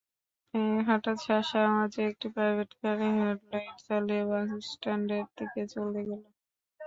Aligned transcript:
হঠাৎ 0.87 1.17
শাঁ 1.25 1.41
শাঁ 1.49 1.65
আওয়াজে 1.67 2.01
একটা 2.05 2.27
প্রাইভেটকার 2.35 2.95
হেডলাইট 3.17 3.75
জ্বালিয়ে 3.85 4.23
বাসস্ট্যান্ডের 4.29 5.25
দিকে 5.37 5.61
চলে 5.73 6.01
গেল। 6.09 6.23